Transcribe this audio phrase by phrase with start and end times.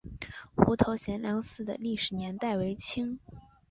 [0.55, 3.19] 湖头贤良祠的历史年代为清。